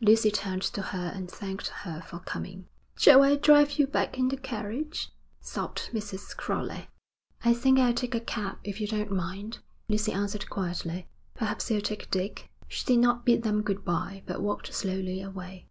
[0.00, 2.66] Lucy turned to her and thanked her for coming.
[2.96, 6.36] 'Shall I drive you back in the carriage?' sobbed Mrs.
[6.36, 6.88] Crowley.
[7.44, 11.06] 'I think I'll take a cab, if you don't mind,' Lucy answered quietly.
[11.36, 15.68] 'Perhaps you'll take Dick.' She did not bid them good bye, but walked slowly away.